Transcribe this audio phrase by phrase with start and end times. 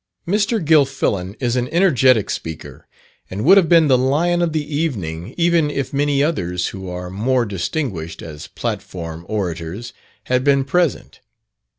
[0.27, 0.59] Mr.
[0.59, 2.87] Gilfillan is an energetic speaker,
[3.29, 7.11] and would have been the lion of the evening, even if many others who are
[7.11, 9.93] more distinguished as platform orators
[10.23, 11.19] had been present.